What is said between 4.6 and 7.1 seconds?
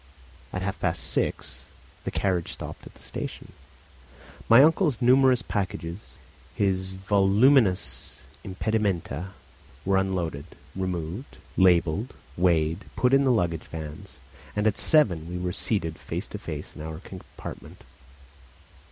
uncle's numerous packages, his